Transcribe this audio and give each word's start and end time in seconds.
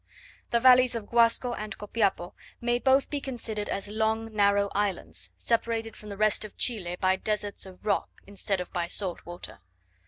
The 0.49 0.59
valleys 0.59 0.95
of 0.95 1.05
Guasco 1.11 1.53
and 1.53 1.77
Copiapo 1.77 2.33
may 2.59 2.79
both 2.79 3.11
be 3.11 3.21
considered 3.21 3.69
as 3.69 3.87
long 3.87 4.33
narrow 4.35 4.71
islands, 4.73 5.29
separated 5.37 5.95
from 5.95 6.09
the 6.09 6.17
rest 6.17 6.43
of 6.43 6.57
Chile 6.57 6.95
by 6.99 7.17
deserts 7.17 7.67
of 7.67 7.85
rock 7.85 8.09
instead 8.25 8.59
of 8.59 8.73
by 8.73 8.87
salt 8.87 9.23
water. 9.27 9.59